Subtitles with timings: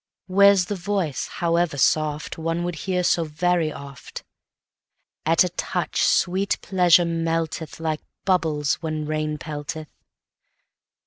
[0.25, 4.23] Where's the voice, however soft, One would hear so very oft?
[5.27, 9.91] At a touch sweet Pleasure meltethLike to bubbles when rain pelteth.